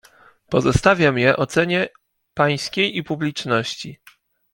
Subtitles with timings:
[0.49, 1.89] "Pozostawiam je ocenie
[2.33, 3.99] pańskiej i publiczności."